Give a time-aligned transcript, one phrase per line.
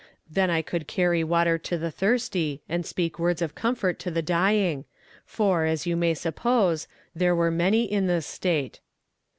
[0.27, 4.23] Then I could carry water to the thirsty, and speak words of comfort to the
[4.23, 4.85] dying;
[5.27, 8.79] for, as you may suppose, there were many in this state."